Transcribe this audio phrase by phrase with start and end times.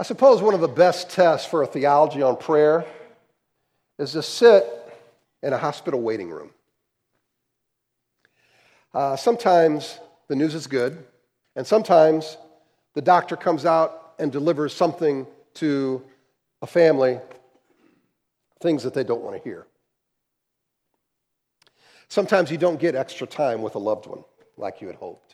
[0.00, 2.86] I suppose one of the best tests for a theology on prayer
[3.98, 4.64] is to sit
[5.42, 6.50] in a hospital waiting room.
[8.94, 9.98] Uh, sometimes
[10.28, 11.04] the news is good,
[11.56, 12.36] and sometimes
[12.94, 16.02] the doctor comes out and delivers something to
[16.62, 17.18] a family,
[18.60, 19.66] things that they don't want to hear.
[22.06, 24.22] Sometimes you don't get extra time with a loved one
[24.56, 25.27] like you had hoped.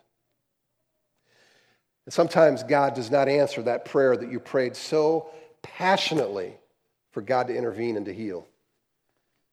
[2.06, 5.30] And sometimes God does not answer that prayer that you prayed so
[5.62, 6.54] passionately
[7.12, 8.46] for God to intervene and to heal.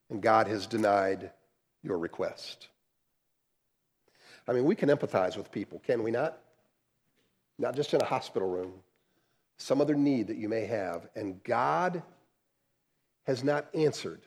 [0.09, 1.31] And God has denied
[1.83, 2.67] your request.
[4.47, 6.37] I mean, we can empathize with people, can we not?
[7.57, 8.73] Not just in a hospital room,
[9.57, 11.07] some other need that you may have.
[11.15, 12.01] And God
[13.27, 14.21] has not answered.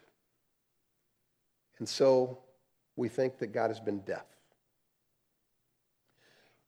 [1.78, 2.38] And so
[2.96, 4.24] we think that God has been deaf.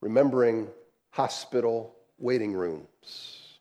[0.00, 0.68] Remembering
[1.16, 3.58] hospital waiting rooms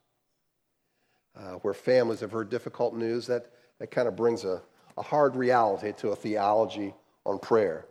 [1.34, 4.60] uh, where families have heard difficult news, that, that kind of brings a,
[4.98, 6.92] a hard reality to a theology
[7.24, 7.86] on prayer.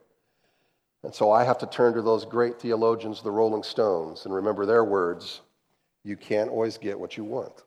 [1.01, 4.67] And so I have to turn to those great theologians, the Rolling Stones, and remember
[4.67, 5.41] their words
[6.03, 7.63] you can't always get what you want.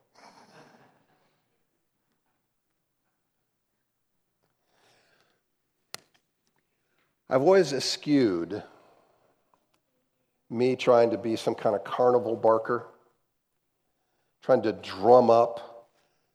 [7.29, 8.63] I've always eschewed
[10.51, 12.87] me trying to be some kind of carnival barker,
[14.43, 15.89] trying to drum up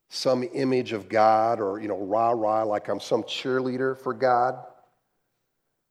[0.09, 4.64] some image of God or, you know, rah rah, like I'm some cheerleader for God,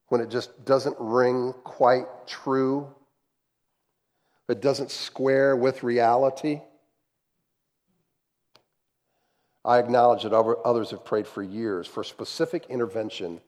[0.09, 2.87] when it just doesn't ring quite true,
[4.49, 6.61] it doesn't square with reality.
[9.65, 13.41] I acknowledge that others have prayed for years for specific intervention,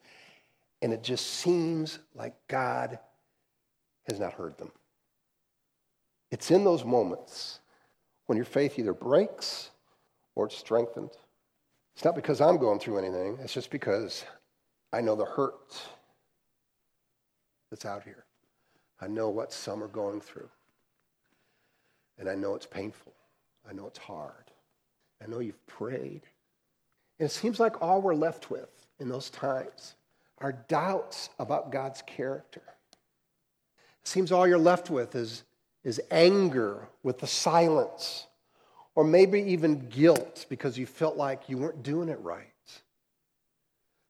[0.81, 2.99] and it just seems like God
[4.09, 4.71] has not heard them.
[6.31, 7.61] It's in those moments
[8.27, 9.71] when your faith either breaks
[10.35, 11.11] or it's strengthened.
[11.95, 14.25] It's not because I'm going through anything, it's just because
[14.93, 15.81] I know the hurt
[17.71, 18.25] that's out here.
[19.01, 20.49] I know what some are going through.
[22.19, 23.13] And I know it's painful.
[23.69, 24.51] I know it's hard.
[25.23, 26.23] I know you've prayed.
[27.19, 29.95] And it seems like all we're left with in those times
[30.39, 32.63] are doubts about God's character.
[34.05, 35.45] Seems all you're left with is,
[35.83, 38.27] is anger with the silence,
[38.95, 42.49] or maybe even guilt because you felt like you weren't doing it right.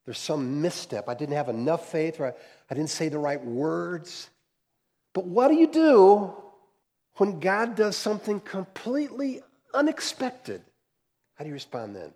[0.04, 1.08] There's some misstep.
[1.08, 2.32] I didn't have enough faith, or I,
[2.70, 4.28] I didn't say the right words.
[5.14, 6.34] But what do you do
[7.16, 9.40] when God does something completely
[9.72, 10.62] unexpected?
[11.36, 12.12] How do you respond then?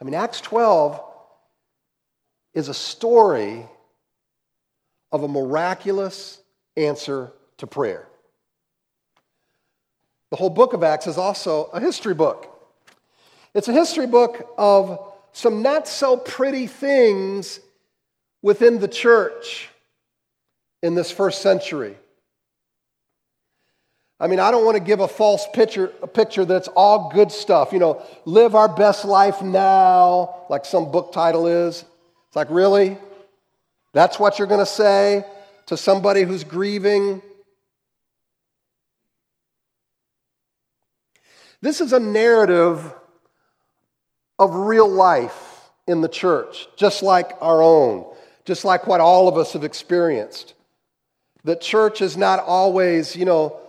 [0.00, 1.02] I mean, Acts 12
[2.54, 3.66] is a story
[5.12, 6.40] of a miraculous
[6.78, 8.06] answer to prayer.
[10.30, 12.54] The whole book of Acts is also a history book.
[13.54, 17.60] It's a history book of some not so pretty things
[18.42, 19.68] within the church
[20.82, 21.96] in this first century.
[24.20, 27.30] I mean, I don't want to give a false picture, a picture that's all good
[27.30, 27.72] stuff.
[27.72, 31.84] You know, live our best life now, like some book title is.
[32.26, 32.98] It's like, really?
[33.92, 35.24] That's what you're going to say?
[35.68, 37.20] To somebody who's grieving.
[41.60, 42.94] This is a narrative
[44.38, 48.06] of real life in the church, just like our own,
[48.46, 50.54] just like what all of us have experienced.
[51.44, 53.60] That church is not always, you know,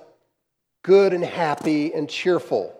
[0.83, 2.73] good and happy and cheerful.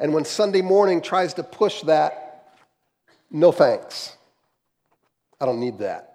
[0.00, 2.56] And when Sunday morning tries to push that,
[3.30, 4.16] no thanks.
[5.40, 6.07] I don't need that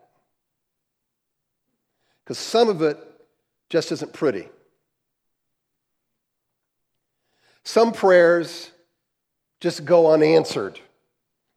[2.24, 2.98] because some of it
[3.70, 4.48] just isn't pretty.
[7.64, 8.72] Some prayers
[9.60, 10.80] just go unanswered,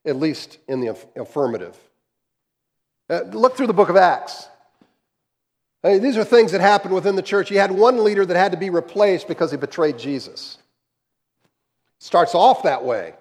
[0.04, 1.76] at least in the affirmative.
[3.10, 4.48] Uh, look through the book of Acts.
[5.84, 7.50] I mean, these are things that happened within the church.
[7.50, 10.58] You had one leader that had to be replaced because he betrayed Jesus.
[11.98, 13.14] Starts off that way.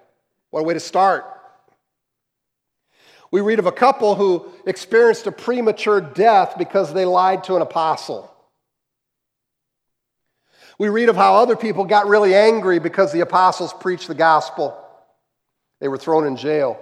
[0.50, 1.26] What a way to start.
[3.36, 7.62] We read of a couple who experienced a premature death because they lied to an
[7.62, 8.34] apostle.
[10.80, 14.74] We read of how other people got really angry because the apostles preached the gospel.
[15.82, 16.80] They were thrown in jail.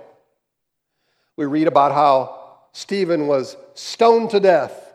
[1.37, 4.93] We read about how Stephen was stoned to death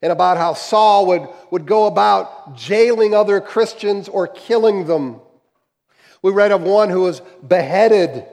[0.00, 5.20] and about how Saul would, would go about jailing other Christians or killing them.
[6.22, 8.24] We read of one who was beheaded,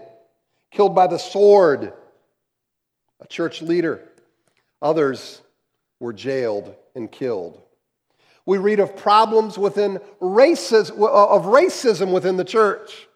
[0.72, 1.92] killed by the sword
[3.24, 4.02] a church leader.
[4.82, 5.42] Others
[6.00, 7.62] were jailed and killed.
[8.46, 13.08] We read of problems within racism, uh, of racism within the church.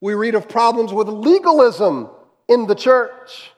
[0.00, 2.08] We read of problems with legalism
[2.48, 3.52] in the church.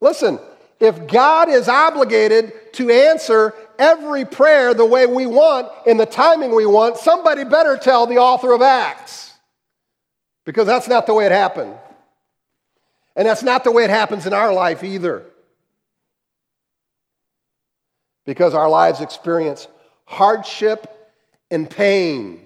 [0.00, 0.40] Listen,
[0.80, 6.54] if God is obligated to answer every prayer the way we want, in the timing
[6.54, 9.31] we want, somebody better tell the author of Acts.
[10.44, 11.74] Because that's not the way it happened.
[13.14, 15.24] And that's not the way it happens in our life either.
[18.24, 19.68] Because our lives experience
[20.04, 20.86] hardship
[21.50, 22.40] and pain.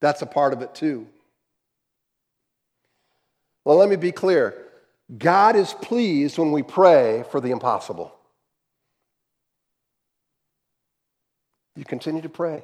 [0.00, 1.06] That's a part of it too.
[3.64, 4.54] Well, let me be clear
[5.16, 8.14] God is pleased when we pray for the impossible.
[11.76, 12.62] You continue to pray.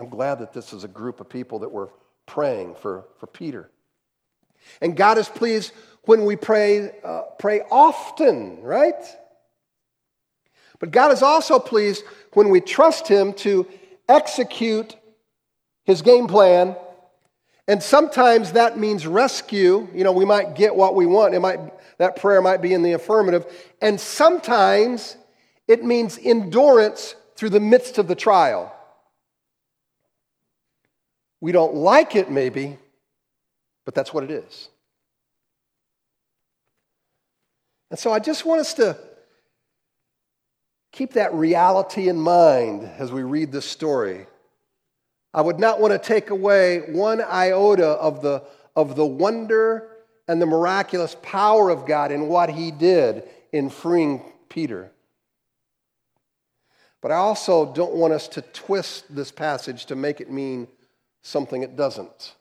[0.00, 1.90] I'm glad that this is a group of people that were
[2.26, 3.70] praying for, for Peter.
[4.80, 5.72] And God is pleased
[6.04, 9.02] when we pray, uh, pray often, right?
[10.78, 12.04] But God is also pleased
[12.34, 13.66] when we trust Him to
[14.08, 14.96] execute
[15.84, 16.76] His game plan.
[17.66, 19.88] And sometimes that means rescue.
[19.92, 21.34] You know, we might get what we want.
[21.34, 21.58] It might,
[21.98, 23.46] that prayer might be in the affirmative.
[23.82, 25.16] And sometimes
[25.66, 28.74] it means endurance through the midst of the trial.
[31.40, 32.78] We don't like it, maybe,
[33.84, 34.68] but that's what it is.
[37.90, 38.96] And so I just want us to
[40.92, 44.26] keep that reality in mind as we read this story.
[45.32, 48.42] I would not want to take away one iota of the,
[48.74, 49.88] of the wonder
[50.26, 54.90] and the miraculous power of God in what he did in freeing Peter.
[57.00, 60.66] But I also don't want us to twist this passage to make it mean
[61.22, 62.34] something it doesn't.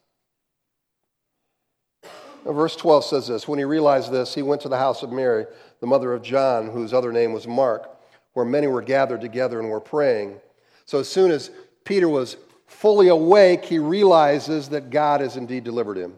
[2.46, 5.46] Verse 12 says this When he realized this, he went to the house of Mary,
[5.80, 7.90] the mother of John, whose other name was Mark,
[8.34, 10.40] where many were gathered together and were praying.
[10.86, 11.52] So as soon as
[11.84, 12.38] Peter was
[12.68, 16.14] fully awake, he realizes that God has indeed delivered him.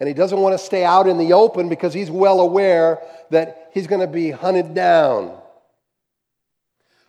[0.00, 3.70] And he doesn't want to stay out in the open because he's well aware that
[3.72, 5.36] he's going to be hunted down.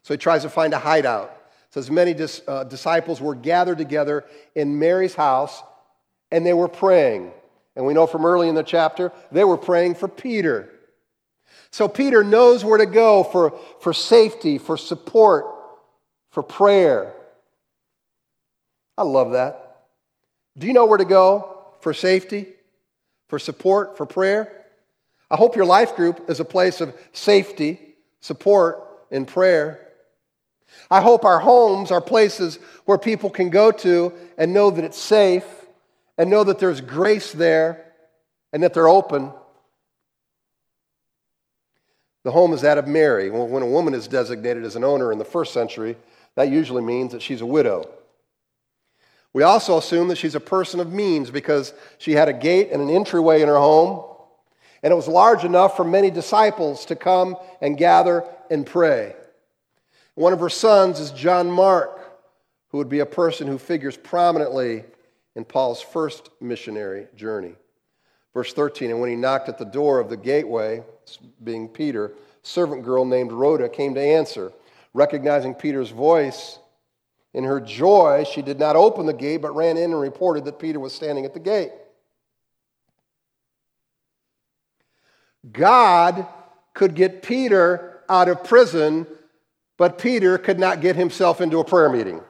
[0.04, 1.36] So he tries to find a hideout.
[1.72, 4.26] Says many dis, uh, disciples were gathered together
[4.56, 5.62] in Mary's house
[6.32, 7.32] and they were praying.
[7.76, 10.70] And we know from early in the chapter, they were praying for Peter.
[11.72, 15.46] So Peter knows where to go for, for safety, for support,
[16.32, 17.14] for prayer.
[18.98, 19.86] I love that.
[20.58, 22.48] Do you know where to go for safety,
[23.28, 24.66] for support, for prayer?
[25.32, 27.80] I hope your life group is a place of safety,
[28.20, 29.89] support, and prayer.
[30.92, 34.98] I hope our homes are places where people can go to and know that it's
[34.98, 35.46] safe
[36.18, 37.86] and know that there's grace there
[38.52, 39.32] and that they're open.
[42.24, 43.30] The home is that of Mary.
[43.30, 45.96] When a woman is designated as an owner in the first century,
[46.36, 47.90] that usually means that she's a widow.
[49.32, 52.82] We also assume that she's a person of means because she had a gate and
[52.82, 54.04] an entryway in her home,
[54.82, 59.16] and it was large enough for many disciples to come and gather and pray.
[60.20, 61.98] One of her sons is John Mark,
[62.72, 64.84] who would be a person who figures prominently
[65.34, 67.56] in Paul's first missionary journey.
[68.34, 70.84] Verse 13, and when he knocked at the door of the gateway,
[71.42, 72.12] being Peter, a
[72.44, 74.52] servant girl named Rhoda came to answer.
[74.94, 76.60] Recognizing Peter's voice,
[77.34, 80.60] in her joy, she did not open the gate, but ran in and reported that
[80.60, 81.72] Peter was standing at the gate.
[85.50, 86.28] God
[86.74, 89.08] could get Peter out of prison
[89.80, 92.22] but Peter could not get himself into a prayer meeting.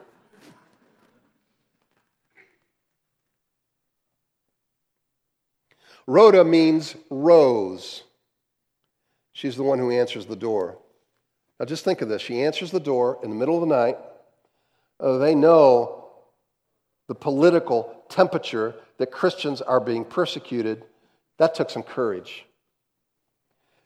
[6.06, 8.04] Rhoda means rose.
[9.34, 10.78] She's the one who answers the door.
[11.60, 12.22] Now just think of this.
[12.22, 13.98] She answers the door in the middle of the night.
[15.00, 16.06] Uh, they know
[17.08, 20.84] the political temperature that Christians are being persecuted.
[21.40, 22.46] That took some courage.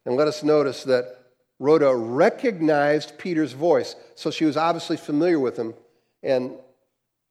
[0.06, 1.23] And let us notice that
[1.60, 5.74] Rhoda recognized Peter's voice, so she was obviously familiar with him,
[6.22, 6.58] and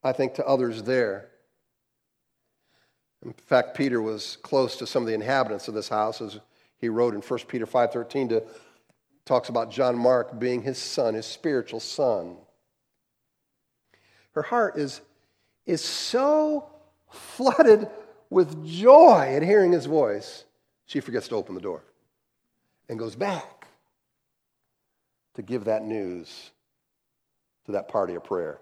[0.02, 1.28] I think to others there.
[3.24, 6.40] In fact, Peter was close to some of the inhabitants of this house, as
[6.78, 8.42] he wrote in 1 Peter 5.13 to
[9.24, 12.36] talks about John Mark being his son, his spiritual son.
[14.32, 15.00] Her heart is,
[15.66, 16.70] is so
[17.10, 17.88] flooded
[18.30, 20.44] with joy at hearing his voice,
[20.86, 21.84] she forgets to open the door
[22.88, 23.61] and goes back
[25.34, 26.50] to give that news
[27.66, 28.58] to that party of prayer.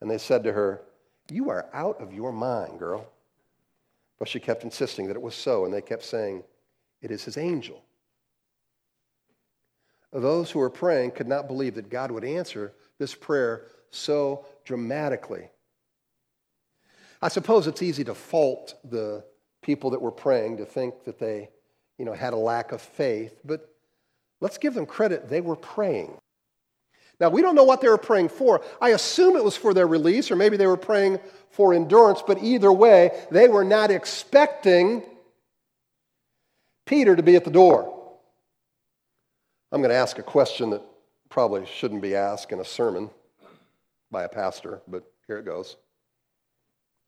[0.00, 0.82] And they said to her,
[1.30, 3.06] You are out of your mind, girl.
[4.18, 6.44] But she kept insisting that it was so, and they kept saying,
[7.00, 7.82] It is his angel.
[10.12, 15.48] Those who were praying could not believe that God would answer this prayer so dramatically.
[17.22, 19.24] I suppose it's easy to fault the
[19.62, 21.50] people that were praying to think that they,
[21.98, 23.74] you know, had a lack of faith, but
[24.40, 25.28] let's give them credit.
[25.28, 26.16] They were praying.
[27.20, 28.62] Now, we don't know what they were praying for.
[28.80, 31.20] I assume it was for their release, or maybe they were praying
[31.50, 35.02] for endurance, but either way, they were not expecting
[36.86, 37.94] Peter to be at the door.
[39.70, 40.82] I'm going to ask a question that
[41.28, 43.10] probably shouldn't be asked in a sermon
[44.10, 45.76] by a pastor, but here it goes.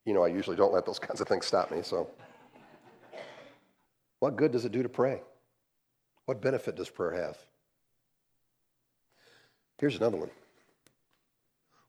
[0.05, 2.11] You know, I usually don't let those kinds of things stop me, so.
[4.21, 5.23] What good does it do to pray?
[6.27, 7.37] What benefit does prayer have?
[9.79, 10.31] Here's another one.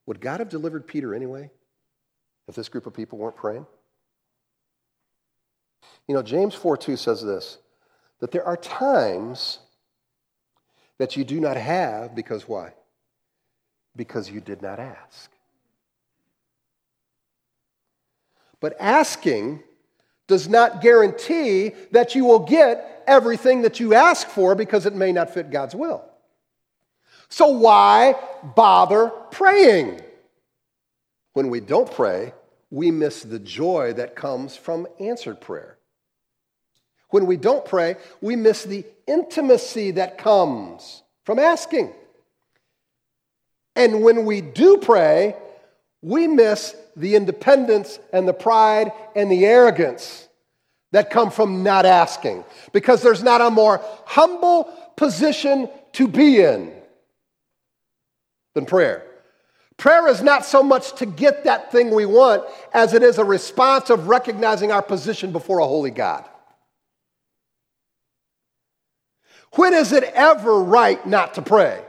[0.05, 1.51] Would God have delivered Peter anyway
[2.47, 3.65] if this group of people weren't praying?
[6.07, 7.59] You know, James 4 2 says this
[8.19, 9.59] that there are times
[10.97, 12.73] that you do not have because why?
[13.95, 15.29] Because you did not ask.
[18.59, 19.61] But asking
[20.27, 25.11] does not guarantee that you will get everything that you ask for because it may
[25.11, 26.03] not fit God's will.
[27.29, 28.15] So why
[28.55, 30.01] bother praying?
[31.33, 32.33] When we don't pray,
[32.69, 35.77] we miss the joy that comes from answered prayer.
[37.09, 41.91] When we don't pray, we miss the intimacy that comes from asking.
[43.75, 45.35] And when we do pray,
[46.03, 50.27] we miss the independence and the pride and the arrogance
[50.91, 52.43] that come from not asking
[52.73, 56.71] because there's not a more humble position to be in
[58.53, 59.03] than prayer.
[59.77, 62.43] Prayer is not so much to get that thing we want
[62.73, 66.25] as it is a response of recognizing our position before a holy God.
[69.53, 71.81] When is it ever right not to pray?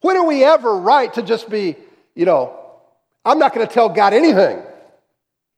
[0.00, 1.76] When are we ever right to just be,
[2.14, 2.63] you know,
[3.24, 4.62] I'm not going to tell God anything.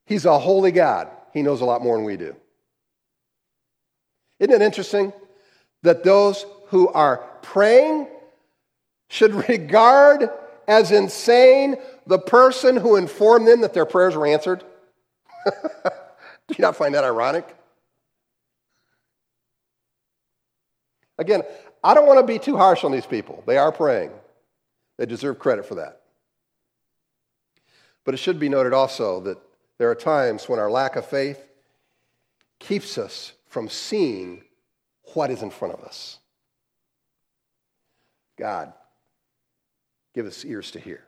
[0.07, 1.09] He's a holy God.
[1.33, 2.37] He knows a lot more than we do.
[4.39, 5.13] Isn't it interesting
[5.83, 8.07] that those who are praying
[9.09, 10.31] should regard
[10.69, 14.65] as insane the person who informed them that their prayers were answered?
[15.47, 17.47] do you not find that ironic?
[21.19, 21.43] Again,
[21.83, 23.43] I don't want to be too harsh on these people.
[23.47, 24.11] They are praying,
[24.99, 26.03] they deserve credit for that.
[28.07, 29.39] But it should be noted also that
[29.79, 31.47] there are times when our lack of faith
[32.61, 34.45] keeps us from seeing
[35.13, 36.19] what is in front of us.
[38.39, 38.73] God,
[40.15, 41.03] give us ears to hear,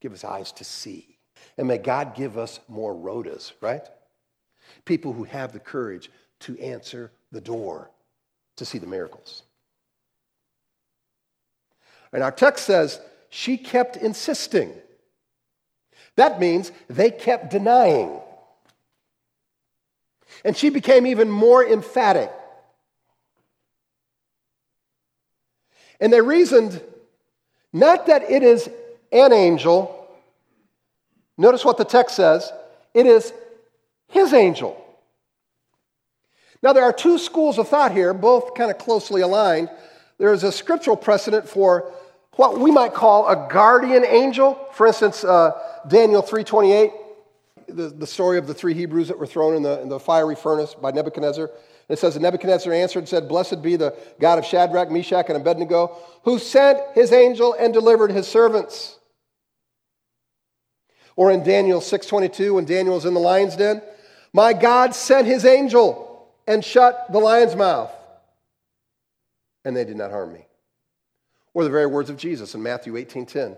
[0.00, 1.18] give us eyes to see.
[1.56, 3.86] And may God give us more rhodas, right?
[4.84, 6.10] People who have the courage
[6.40, 7.90] to answer the door
[8.56, 9.44] to see the miracles.
[12.12, 13.00] And our text says,
[13.30, 14.74] she kept insisting.
[16.16, 18.20] That means they kept denying.
[20.44, 22.30] And she became even more emphatic.
[26.00, 26.82] And they reasoned
[27.72, 28.68] not that it is
[29.12, 30.08] an angel.
[31.38, 32.50] Notice what the text says
[32.94, 33.32] it is
[34.08, 34.82] his angel.
[36.62, 39.70] Now, there are two schools of thought here, both kind of closely aligned.
[40.18, 41.92] There is a scriptural precedent for
[42.36, 44.58] what we might call a guardian angel.
[44.72, 45.52] For instance, uh,
[45.88, 46.92] Daniel 3.28,
[47.68, 50.36] the, the story of the three Hebrews that were thrown in the, in the fiery
[50.36, 51.50] furnace by Nebuchadnezzar.
[51.88, 55.36] It says, that Nebuchadnezzar answered and said, Blessed be the God of Shadrach, Meshach, and
[55.36, 58.98] Abednego, who sent his angel and delivered his servants.
[61.14, 63.82] Or in Daniel 6.22, when Daniel was in the lion's den,
[64.32, 67.90] my God sent his angel and shut the lion's mouth,
[69.64, 70.45] and they did not harm me.
[71.56, 73.56] Or the very words of Jesus in Matthew 18:10,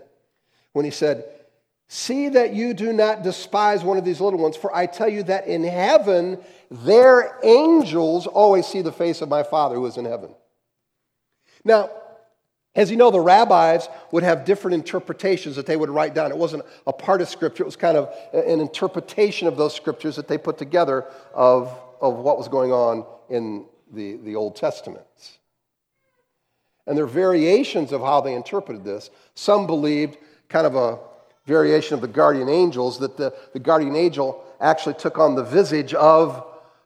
[0.71, 1.25] when he said,
[1.89, 5.21] See that you do not despise one of these little ones, for I tell you
[5.23, 6.39] that in heaven
[6.71, 10.33] their angels always see the face of my Father who is in heaven.
[11.65, 11.89] Now,
[12.73, 16.31] as you know, the rabbis would have different interpretations that they would write down.
[16.31, 20.15] It wasn't a part of Scripture, it was kind of an interpretation of those Scriptures
[20.15, 25.03] that they put together of, of what was going on in the, the Old Testament.
[26.89, 29.11] And there are variations of how they interpreted this.
[29.35, 30.17] Some believed
[30.49, 30.97] kind of a
[31.45, 35.93] variation of the guardian angels, that the, the guardian angel actually took on the visage
[35.93, 36.43] of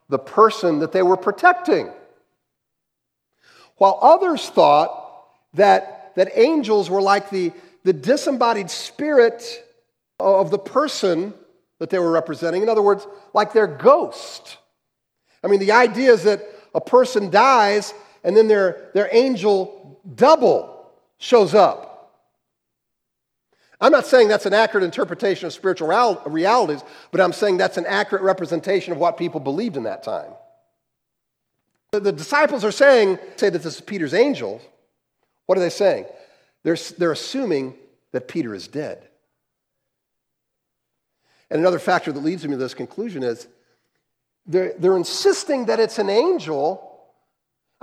[0.09, 1.89] the person that they were protecting.
[3.77, 9.63] While others thought that, that angels were like the, the disembodied spirit
[10.19, 11.33] of the person
[11.79, 12.61] that they were representing.
[12.61, 14.57] In other words, like their ghost.
[15.41, 16.41] I mean, the idea is that
[16.75, 17.93] a person dies
[18.23, 19.82] and then their, their angel
[20.15, 21.93] double shows up
[23.83, 25.89] I'm not saying that's an accurate interpretation of spiritual
[26.25, 26.81] realities,
[27.11, 30.31] but I'm saying that's an accurate representation of what people believed in that time.
[31.91, 34.61] The disciples are saying, say that this is Peter's angel.
[35.47, 36.05] What are they saying?
[36.63, 37.75] They're, they're assuming
[38.13, 39.05] that Peter is dead.
[41.51, 43.49] And another factor that leads me to this conclusion is
[44.45, 46.92] they're, they're insisting that it's an angel.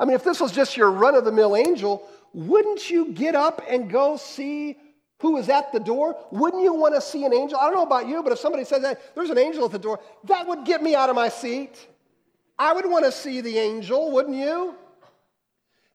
[0.00, 3.34] I mean, if this was just your run of the mill angel, wouldn't you get
[3.34, 4.78] up and go see
[5.18, 6.16] who is at the door?
[6.30, 7.58] Wouldn't you want to see an angel?
[7.58, 9.78] I don't know about you, but if somebody says that there's an angel at the
[9.78, 11.86] door, that would get me out of my seat.
[12.58, 14.74] I would want to see the angel, wouldn't you?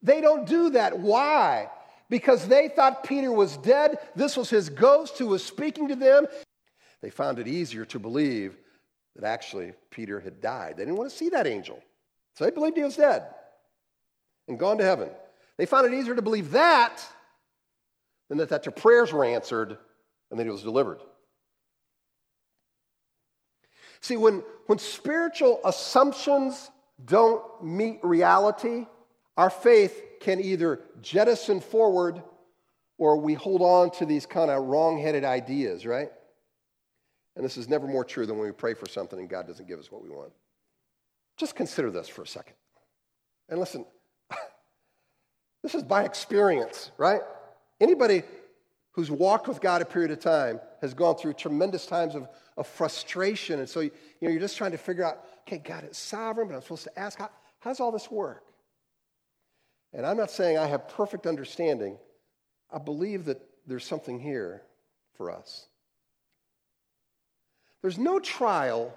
[0.04, 1.00] They don't do that.
[1.00, 1.72] Why?
[2.08, 3.98] Because they thought Peter was dead.
[4.16, 6.28] This was his ghost who was speaking to them.
[7.02, 8.56] They found it easier to believe
[9.16, 10.78] that actually Peter had died.
[10.78, 11.82] They didn't want to see that angel.
[12.36, 13.24] So they believed he was dead
[14.48, 15.10] and gone to heaven.
[15.58, 17.02] They found it easier to believe that
[18.30, 19.78] than that, that their prayers were answered
[20.30, 21.00] and that he was delivered.
[24.02, 26.70] See, when, when spiritual assumptions
[27.04, 28.86] don't meet reality,
[29.38, 32.22] our faith can either jettison forward
[32.98, 36.10] or we hold on to these kind of wrong headed ideas, right?
[37.36, 39.68] And this is never more true than when we pray for something and God doesn't
[39.68, 40.32] give us what we want.
[41.38, 42.56] Just consider this for a second.
[43.50, 43.86] And listen,
[45.66, 47.22] this is by experience, right?
[47.82, 48.22] Anybody
[48.92, 52.68] who's walked with God a period of time has gone through tremendous times of, of
[52.68, 53.58] frustration.
[53.58, 53.92] And so you
[54.22, 57.00] know, you're just trying to figure out, okay, God is sovereign, but I'm supposed to
[57.00, 57.32] ask, how,
[57.62, 58.44] how does all this work?
[59.92, 61.98] And I'm not saying I have perfect understanding.
[62.72, 64.62] I believe that there's something here
[65.18, 65.66] for us.
[67.82, 68.94] There's no trial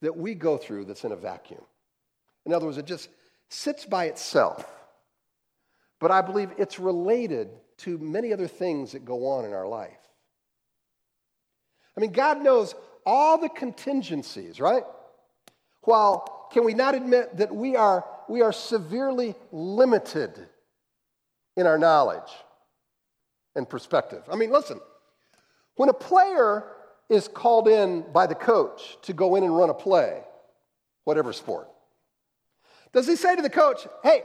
[0.00, 1.60] that we go through that's in a vacuum.
[2.46, 3.10] In other words, it just
[3.50, 4.66] sits by itself.
[6.02, 9.92] But I believe it's related to many other things that go on in our life.
[11.96, 12.74] I mean, God knows
[13.06, 14.82] all the contingencies, right?
[15.82, 20.48] While can we not admit that we are, we are severely limited
[21.56, 22.32] in our knowledge
[23.54, 24.24] and perspective?
[24.28, 24.80] I mean, listen,
[25.76, 26.64] when a player
[27.10, 30.20] is called in by the coach to go in and run a play,
[31.04, 31.68] whatever sport,
[32.92, 34.24] does he say to the coach, hey,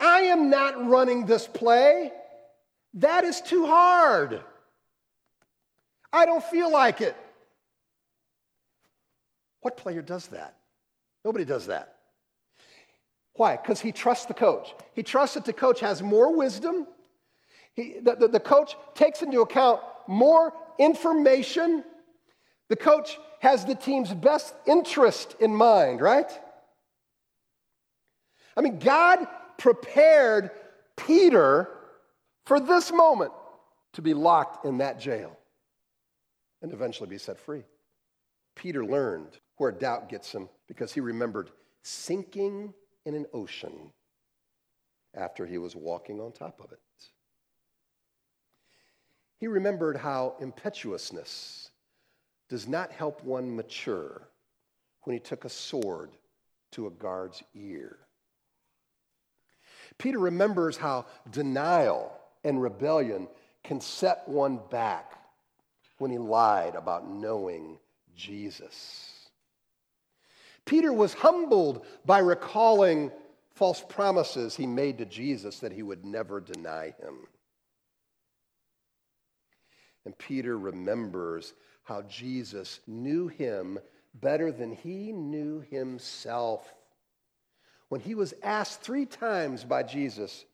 [0.00, 2.12] I am not running this play?
[2.94, 4.42] That is too hard.
[6.12, 7.16] I don't feel like it.
[9.60, 10.56] What player does that?
[11.24, 11.96] Nobody does that.
[13.34, 13.56] Why?
[13.56, 14.74] Because he trusts the coach.
[14.94, 16.86] He trusts that the coach has more wisdom.
[17.74, 21.84] He, the, the, the coach takes into account more information.
[22.68, 26.30] The coach has the team's best interest in mind, right?
[28.56, 29.26] I mean, God
[29.60, 30.50] prepared
[30.96, 31.68] Peter
[32.46, 33.30] for this moment
[33.92, 35.38] to be locked in that jail
[36.62, 37.62] and eventually be set free.
[38.56, 41.50] Peter learned where doubt gets him because he remembered
[41.82, 42.72] sinking
[43.04, 43.92] in an ocean
[45.14, 46.78] after he was walking on top of it.
[49.38, 51.70] He remembered how impetuousness
[52.48, 54.28] does not help one mature
[55.02, 56.10] when he took a sword
[56.72, 57.98] to a guard's ear.
[60.00, 62.10] Peter remembers how denial
[62.42, 63.28] and rebellion
[63.62, 65.12] can set one back
[65.98, 67.78] when he lied about knowing
[68.16, 69.28] Jesus.
[70.64, 73.12] Peter was humbled by recalling
[73.54, 77.26] false promises he made to Jesus that he would never deny him.
[80.06, 83.78] And Peter remembers how Jesus knew him
[84.14, 86.72] better than he knew himself.
[87.90, 90.44] When he was asked three times by Jesus,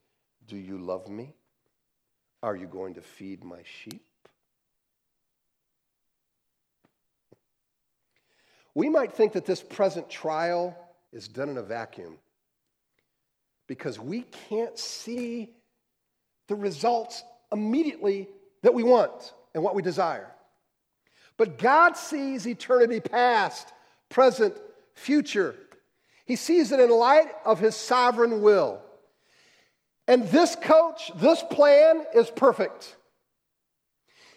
[0.48, 1.34] Do you love me?
[2.42, 4.02] Are you going to feed my sheep?
[8.74, 10.76] We might think that this present trial
[11.12, 12.16] is done in a vacuum
[13.66, 15.50] because we can't see
[16.48, 17.22] the results
[17.52, 18.28] immediately
[18.62, 20.30] that we want and what we desire.
[21.36, 23.72] But God sees eternity past,
[24.08, 24.56] present,
[24.94, 25.54] future.
[26.26, 28.82] He sees it in light of His sovereign will.
[30.08, 32.96] And this coach, this plan is perfect.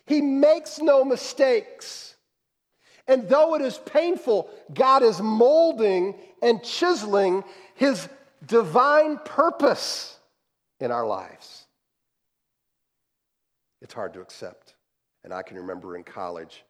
[0.06, 2.16] He makes no mistakes.
[3.08, 7.44] And though it is painful, God is molding and chiseling
[7.76, 8.08] his
[8.46, 10.18] divine purpose
[10.80, 11.68] in our lives.
[13.82, 14.76] It's hard to accept.
[15.24, 16.64] And I can remember in college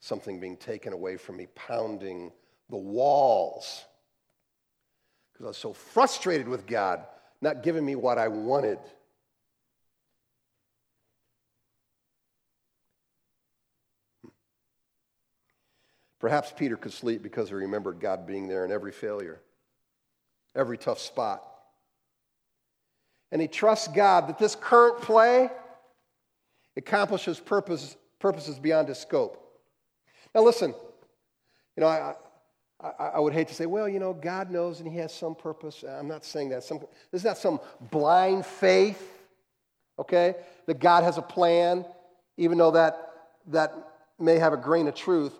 [0.00, 2.32] something being taken away from me, pounding
[2.68, 3.84] the walls
[5.42, 7.04] because I was so frustrated with God
[7.40, 8.78] not giving me what I wanted.
[16.20, 19.40] Perhaps Peter could sleep because he remembered God being there in every failure,
[20.54, 21.42] every tough spot.
[23.32, 25.50] And he trusts God that this current play
[26.76, 29.42] accomplishes purpose, purposes beyond his scope.
[30.36, 30.72] Now, listen,
[31.76, 32.14] you know, I,
[32.82, 35.34] I, I, would hate to say, well, you know, God knows and he has some
[35.34, 35.84] purpose.
[35.86, 36.64] Uh, I'm not saying that.
[36.64, 39.00] Some, this is not some blind faith,
[39.98, 40.34] okay,
[40.66, 41.84] that God has a plan,
[42.36, 43.10] even though that,
[43.48, 43.72] that
[44.18, 45.34] may have a grain of truth.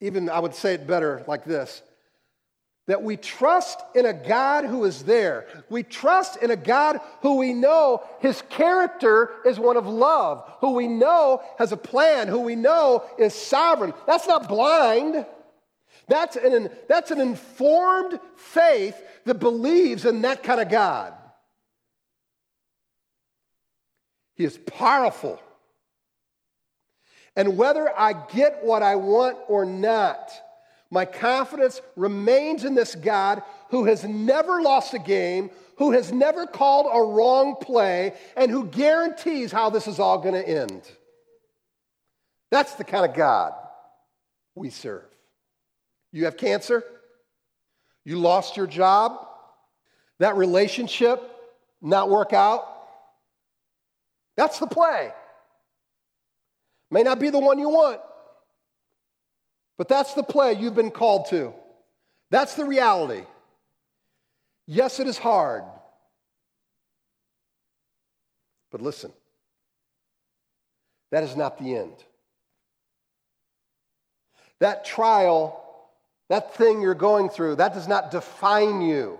[0.00, 1.82] Even I would say it better like this
[2.86, 5.46] that we trust in a God who is there.
[5.68, 10.72] We trust in a God who we know his character is one of love, who
[10.72, 13.92] we know has a plan, who we know is sovereign.
[14.06, 15.26] That's not blind.
[16.08, 21.12] That's an, that's an informed faith that believes in that kind of God.
[24.34, 25.40] He is powerful.
[27.34, 30.30] And whether I get what I want or not,
[30.90, 36.46] my confidence remains in this God who has never lost a game, who has never
[36.46, 40.82] called a wrong play, and who guarantees how this is all going to end.
[42.50, 43.52] That's the kind of God
[44.54, 45.04] we serve.
[46.16, 46.82] You have cancer,
[48.06, 49.18] you lost your job,
[50.18, 51.22] that relationship
[51.82, 52.66] not work out.
[54.34, 55.12] That's the play.
[56.90, 58.00] May not be the one you want,
[59.76, 61.52] but that's the play you've been called to.
[62.30, 63.26] That's the reality.
[64.66, 65.64] Yes, it is hard.
[68.72, 69.12] But listen,
[71.12, 71.92] that is not the end.
[74.60, 75.62] That trial,
[76.28, 79.18] that thing you're going through, that does not define you.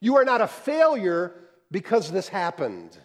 [0.00, 1.32] You are not a failure
[1.70, 2.98] because this happened.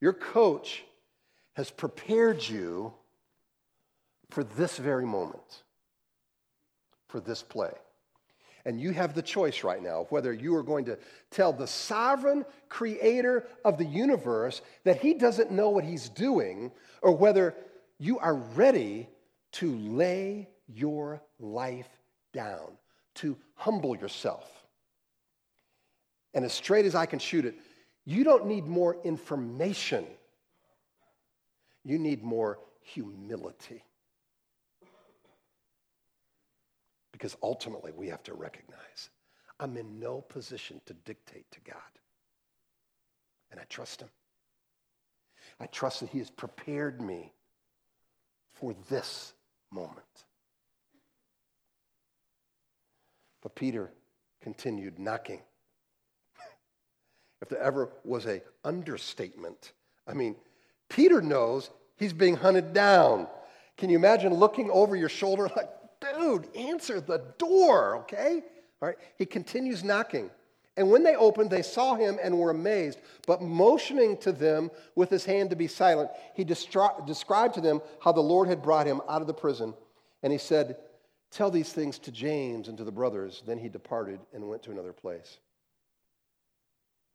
[0.00, 0.84] Your coach
[1.54, 2.92] has prepared you
[4.30, 5.62] for this very moment,
[7.08, 7.72] for this play.
[8.66, 10.98] And you have the choice right now of whether you are going to
[11.30, 17.12] tell the sovereign creator of the universe that he doesn't know what he's doing, or
[17.16, 17.54] whether
[17.98, 19.08] you are ready
[19.58, 21.88] to lay your life
[22.32, 22.76] down,
[23.16, 24.50] to humble yourself.
[26.34, 27.54] And as straight as I can shoot it,
[28.04, 30.06] you don't need more information
[31.86, 33.84] you need more humility.
[37.12, 39.10] Because ultimately, we have to recognize
[39.60, 41.76] I'm in no position to dictate to God.
[43.52, 44.08] And I trust Him.
[45.60, 47.32] I trust that He has prepared me
[48.52, 49.32] for this
[49.72, 50.02] moment.
[53.42, 53.90] But Peter
[54.42, 55.40] continued knocking.
[57.42, 59.72] if there ever was a understatement,
[60.06, 60.36] I mean,
[60.88, 63.26] Peter knows he's being hunted down.
[63.76, 68.42] Can you imagine looking over your shoulder like, dude, answer the door, okay?
[68.80, 70.30] All right, he continues knocking.
[70.76, 73.00] And when they opened, they saw him and were amazed.
[73.26, 78.12] But motioning to them with his hand to be silent, he described to them how
[78.12, 79.72] the Lord had brought him out of the prison.
[80.22, 80.76] And he said,
[81.30, 83.42] Tell these things to James and to the brothers.
[83.46, 85.38] Then he departed and went to another place.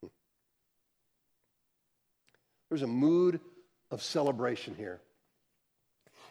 [0.00, 0.08] Hmm.
[2.68, 3.40] There's a mood
[3.90, 5.00] of celebration here.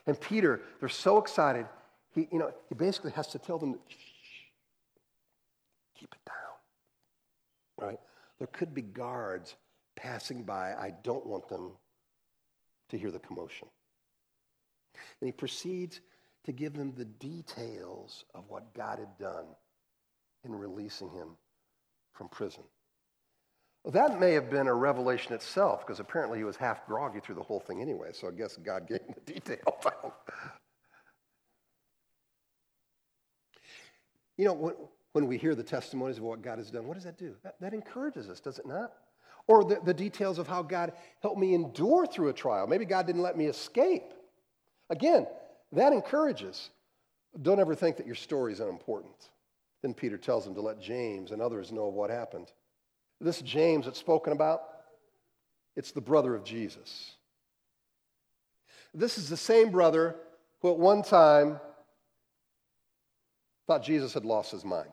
[0.06, 1.65] And Peter, they're so excited,
[2.13, 3.78] he, you know, he basically has to tell them,
[5.98, 6.41] keep it down.
[7.82, 8.00] Right?
[8.38, 9.56] There could be guards
[9.96, 10.74] passing by.
[10.74, 11.72] I don't want them
[12.89, 13.67] to hear the commotion.
[15.20, 16.02] And he proceeds
[16.46, 19.46] to give them the details of what God had done
[20.44, 21.30] in releasing him
[22.13, 22.63] from prison.
[23.84, 27.36] Well, that may have been a revelation itself, because apparently he was half groggy through
[27.36, 29.60] the whole thing anyway, so I guess God gave him the details.
[34.38, 37.17] you know, when, we hear the testimonies of what God has done, what does that
[37.17, 37.36] do?
[37.43, 38.93] That, that encourages us, does it not?
[39.47, 42.67] Or the, the details of how God helped me endure through a trial.
[42.67, 44.13] Maybe God didn't let me escape.
[44.89, 45.28] Again,
[45.74, 46.69] that encourages.
[47.41, 49.30] Don't ever think that your story is unimportant.
[49.82, 52.52] Then Peter tells him to let James and others know what happened.
[53.19, 54.62] This James that's spoken about,
[55.76, 57.15] it's the brother of Jesus.
[58.93, 60.15] This is the same brother
[60.62, 61.60] who at one time
[63.67, 64.91] thought Jesus had lost his mind.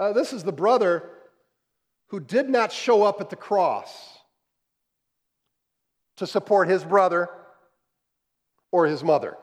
[0.00, 1.10] Uh, this is the brother
[2.06, 4.18] who did not show up at the cross
[6.16, 7.28] to support his brother
[8.72, 9.36] or his mother.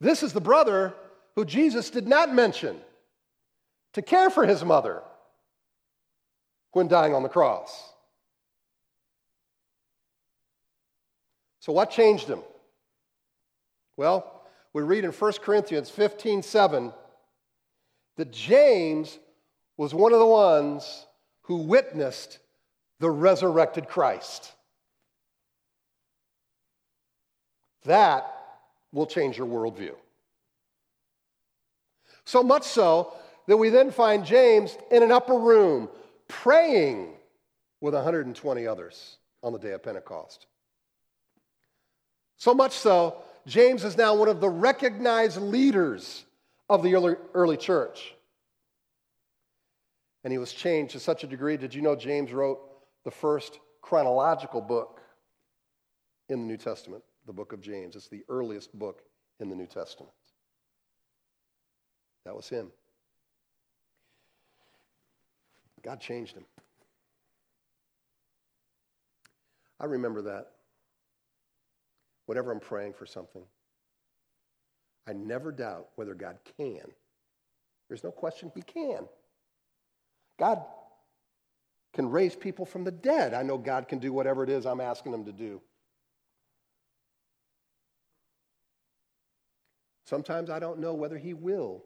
[0.00, 0.94] This is the brother
[1.34, 2.78] who Jesus did not mention
[3.92, 5.02] to care for his mother
[6.72, 7.92] when dying on the cross.
[11.60, 12.40] So, what changed him?
[13.98, 16.92] Well, we read in 1 Corinthians 15 7
[18.16, 19.18] that James
[19.76, 21.06] was one of the ones
[21.42, 22.38] who witnessed
[22.98, 24.52] the resurrected Christ.
[27.84, 28.26] That
[28.92, 29.94] will change your worldview.
[32.24, 33.14] So much so
[33.46, 35.88] that we then find James in an upper room
[36.26, 37.12] praying
[37.80, 40.46] with 120 others on the day of Pentecost.
[42.36, 46.25] So much so, James is now one of the recognized leaders
[46.68, 48.14] of the early, early church.
[50.24, 51.56] And he was changed to such a degree.
[51.56, 52.60] Did you know James wrote
[53.04, 55.00] the first chronological book
[56.28, 57.04] in the New Testament?
[57.26, 57.94] The book of James.
[57.94, 59.02] It's the earliest book
[59.38, 60.12] in the New Testament.
[62.24, 62.72] That was him.
[65.82, 66.44] God changed him.
[69.78, 70.50] I remember that.
[72.26, 73.42] Whenever I'm praying for something,
[75.06, 76.82] I never doubt whether God can.
[77.88, 79.06] There's no question he can.
[80.38, 80.62] God
[81.94, 83.32] can raise people from the dead.
[83.32, 85.60] I know God can do whatever it is I'm asking him to do.
[90.04, 91.84] Sometimes I don't know whether he will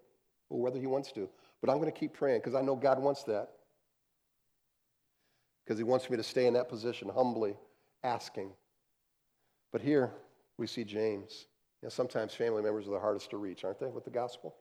[0.48, 1.28] or whether he wants to,
[1.60, 3.48] but I'm going to keep praying because I know God wants that.
[5.64, 7.56] Because he wants me to stay in that position, humbly
[8.02, 8.50] asking.
[9.72, 10.10] But here
[10.58, 11.46] we see James.
[11.82, 14.56] You know, sometimes family members are the hardest to reach, aren't they, with the gospel?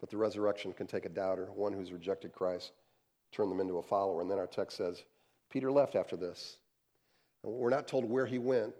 [0.00, 2.72] But the resurrection can take a doubter, one who's rejected Christ,
[3.30, 4.20] turn them into a follower.
[4.20, 5.04] And then our text says,
[5.50, 6.56] Peter left after this.
[7.44, 8.74] And we're not told where he went,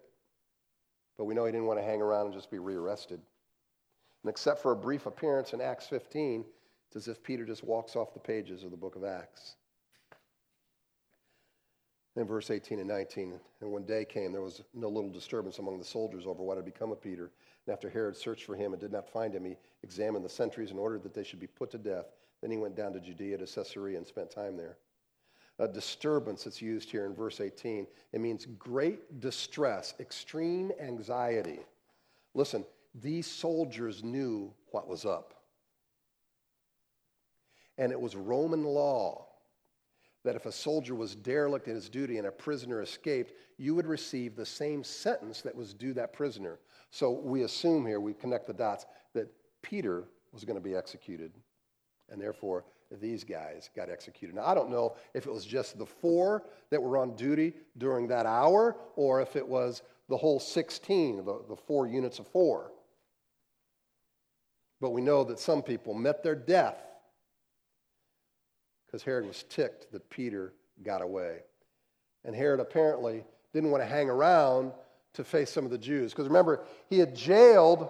[1.16, 3.20] but we know he didn't want to hang around and just be rearrested.
[4.24, 6.44] And except for a brief appearance in Acts 15,
[6.88, 9.56] it's as if Peter just walks off the pages of the book of Acts.
[12.14, 15.78] In verse 18 and 19, and when day came, there was no little disturbance among
[15.78, 17.30] the soldiers over what had become of Peter.
[17.66, 20.70] And after Herod searched for him and did not find him, he examined the sentries
[20.70, 22.06] and ordered that they should be put to death.
[22.42, 24.76] Then he went down to Judea to Caesarea and spent time there.
[25.58, 31.60] A disturbance that's used here in verse 18, it means great distress, extreme anxiety.
[32.34, 35.34] Listen, these soldiers knew what was up.
[37.78, 39.28] And it was Roman law
[40.24, 43.86] that if a soldier was derelict in his duty and a prisoner escaped, you would
[43.86, 46.58] receive the same sentence that was due that prisoner.
[46.90, 49.28] So we assume here, we connect the dots, that
[49.62, 51.32] Peter was going to be executed
[52.08, 52.64] and therefore
[53.00, 54.36] these guys got executed.
[54.36, 58.06] Now, I don't know if it was just the four that were on duty during
[58.08, 62.70] that hour or if it was the whole 16, the, the four units of four.
[64.80, 66.84] But we know that some people met their death
[68.92, 70.52] because Herod was ticked that Peter
[70.82, 71.38] got away.
[72.26, 73.24] And Herod apparently
[73.54, 74.72] didn't want to hang around
[75.14, 76.12] to face some of the Jews.
[76.12, 77.88] Because remember, he had jailed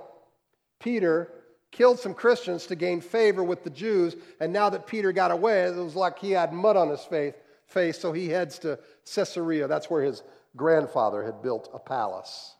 [0.78, 1.30] Peter
[1.72, 4.14] killed some Christians to gain favor with the Jews.
[4.40, 7.34] And now that Peter got away, it was like he had mud on his face,
[7.66, 8.78] face so he heads to
[9.14, 9.66] Caesarea.
[9.66, 10.22] That's where his
[10.54, 12.54] grandfather had built a palace.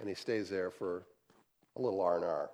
[0.00, 1.04] And he stays there for
[1.76, 2.50] a little R&R.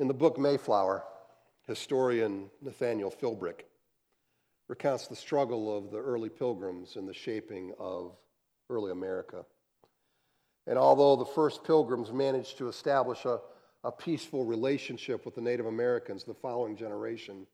[0.00, 1.02] In the book Mayflower,
[1.66, 3.64] historian Nathaniel Philbrick
[4.68, 8.16] recounts the struggle of the early pilgrims in the shaping of
[8.70, 9.44] early America.
[10.68, 13.40] And although the first pilgrims managed to establish a,
[13.82, 17.46] a peaceful relationship with the Native Americans, the following generation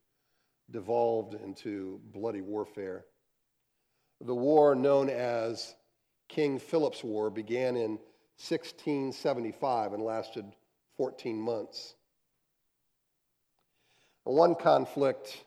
[0.71, 3.07] devolved into bloody warfare.
[4.21, 5.75] The war known as
[6.29, 7.93] King Philip's War began in
[8.37, 10.45] 1675 and lasted
[10.99, 11.95] 14 months.
[14.25, 15.45] One conflict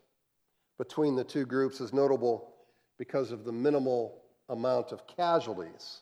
[0.77, 2.53] between the two groups is notable
[2.97, 6.01] because of the minimal amount of casualties.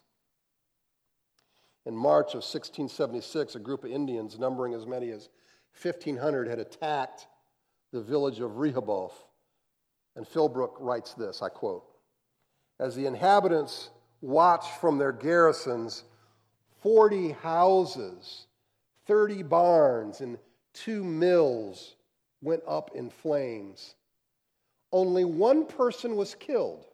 [1.86, 5.30] In March of 1676, a group of Indians, numbering as many as
[5.82, 7.28] 1,500, had attacked
[7.92, 9.26] the village of Rehoboth.
[10.16, 11.86] And Philbrick writes this I quote
[12.80, 13.90] As the inhabitants
[14.22, 16.04] watched from their garrisons,
[16.82, 18.48] 40 houses,
[19.08, 20.38] 30 barns, and
[20.74, 21.96] two mills
[22.46, 23.96] went up in flames.
[24.92, 26.86] Only one person was killed.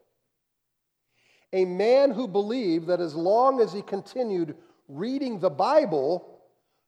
[1.53, 4.55] A man who believed that as long as he continued
[4.87, 6.39] reading the Bible,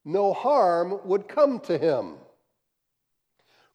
[0.05, 2.15] no harm would come to him.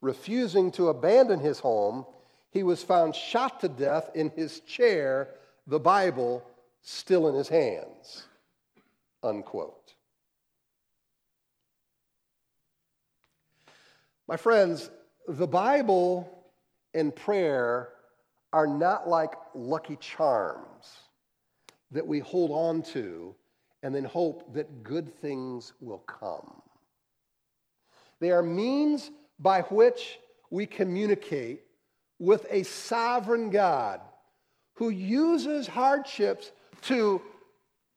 [0.01, 2.05] Refusing to abandon his home,
[2.51, 5.29] he was found shot to death in his chair,
[5.67, 6.43] the Bible
[6.81, 8.25] still in his hands.
[9.21, 9.78] Unquote.
[14.29, 14.91] My friends,
[15.27, 16.29] the Bible
[16.93, 17.89] and prayer
[18.53, 20.99] are not like lucky charms
[21.89, 23.33] that we hold on to
[23.81, 26.61] and then hope that good things will come.
[28.19, 30.19] They are means by which
[30.51, 31.63] we communicate
[32.19, 33.99] with a sovereign God
[34.75, 36.51] who uses hardships
[36.83, 37.19] to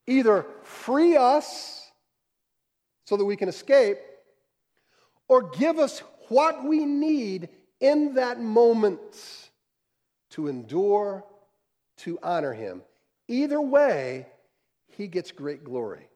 [0.07, 1.91] either free us
[3.05, 3.99] so that we can escape
[5.29, 9.51] or give us what we need in that moment
[10.31, 11.25] to endure,
[11.99, 12.83] to honor Him.
[13.29, 14.27] Either way,
[14.89, 16.09] He gets great glory.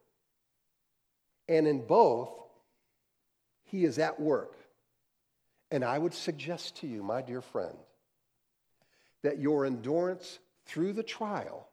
[1.48, 2.31] And in both,
[3.64, 4.57] He is at work.
[5.70, 7.76] And I would suggest to you, my dear friend,
[9.22, 11.68] that your endurance through the trial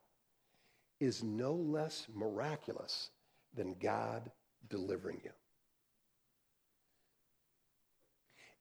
[0.99, 3.09] is no less miraculous
[3.55, 4.29] than God
[4.69, 5.31] delivering you.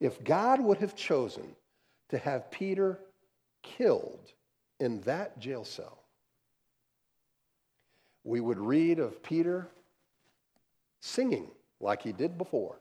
[0.02, 1.44] If God would have chosen
[2.08, 2.98] to have Peter
[3.62, 4.32] killed
[4.80, 6.02] in that jail cell,
[8.24, 9.68] we would read of Peter
[11.00, 12.80] singing like he did before.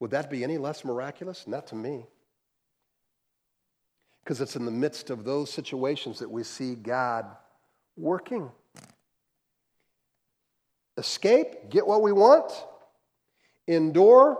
[0.00, 1.46] Would that be any less miraculous?
[1.46, 2.06] Not to me.
[4.24, 7.26] Because it's in the midst of those situations that we see God
[7.94, 8.50] working.
[10.96, 12.50] Escape, get what we want,
[13.66, 14.38] endure,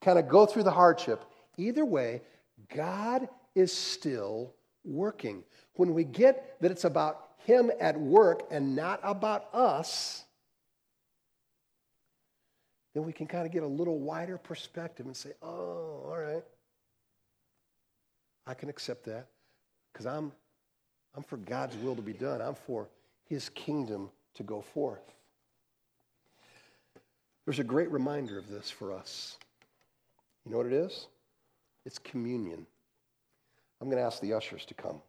[0.00, 1.24] kind of go through the hardship.
[1.56, 2.22] Either way,
[2.74, 5.42] God is still working.
[5.74, 10.24] When we get that it's about Him at work and not about us,
[12.94, 16.44] then we can kind of get a little wider perspective and say, oh, all right.
[18.46, 19.26] I can accept that
[19.92, 20.32] because I'm,
[21.14, 22.40] I'm for God's will to be done.
[22.40, 22.88] I'm for
[23.24, 25.02] his kingdom to go forth.
[27.48, 29.38] There's a great reminder of this for us.
[30.44, 31.06] You know what it is?
[31.86, 32.66] It's communion.
[33.80, 35.00] I'm going to ask the ushers to come.